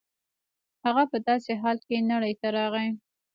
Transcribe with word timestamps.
هغه 0.85 1.03
په 1.11 1.17
داسې 1.27 1.51
حال 1.61 1.77
کې 1.87 2.07
نړۍ 2.11 2.33
ته 2.41 2.47
راغی. 2.55 2.89